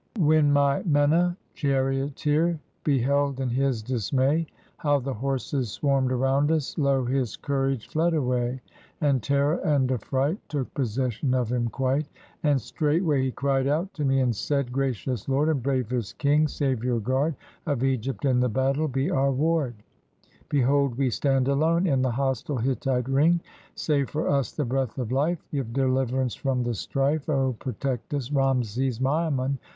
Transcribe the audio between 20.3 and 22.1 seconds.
Behold we stand alone, in the